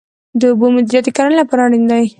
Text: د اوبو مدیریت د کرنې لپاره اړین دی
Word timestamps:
د 0.39 0.41
اوبو 0.51 0.67
مدیریت 0.75 1.05
د 1.05 1.09
کرنې 1.17 1.35
لپاره 1.41 1.61
اړین 1.65 1.83
دی 1.91 2.03